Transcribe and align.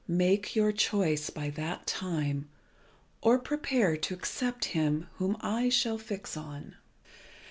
Make 0.07 0.55
your 0.55 0.71
choice 0.71 1.29
by 1.29 1.51
that 1.51 1.85
time, 1.85 2.49
or 3.21 3.37
prepare 3.37 3.95
to 3.97 4.15
accept 4.15 4.65
him 4.73 5.07
whom 5.17 5.37
I 5.41 5.69
shall 5.69 5.99
fix 5.99 6.35
on." 6.35 6.75